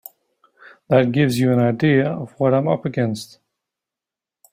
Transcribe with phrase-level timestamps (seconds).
[0.89, 3.37] That gives you an idea of what I'm up against.